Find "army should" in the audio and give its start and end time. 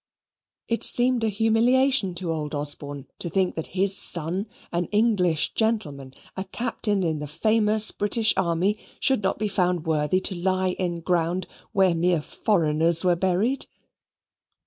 8.35-9.21